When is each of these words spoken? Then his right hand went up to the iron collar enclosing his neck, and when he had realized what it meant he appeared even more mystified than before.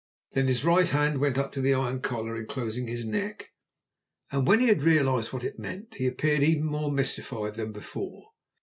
Then 0.31 0.47
his 0.47 0.65
right 0.65 0.89
hand 0.89 1.19
went 1.19 1.37
up 1.37 1.51
to 1.51 1.61
the 1.61 1.75
iron 1.75 2.01
collar 2.01 2.35
enclosing 2.35 2.87
his 2.87 3.05
neck, 3.05 3.51
and 4.31 4.47
when 4.47 4.59
he 4.59 4.65
had 4.67 4.81
realized 4.81 5.31
what 5.31 5.43
it 5.43 5.59
meant 5.59 5.93
he 5.93 6.07
appeared 6.07 6.41
even 6.41 6.63
more 6.65 6.91
mystified 6.91 7.53
than 7.53 7.71
before. 7.71 8.31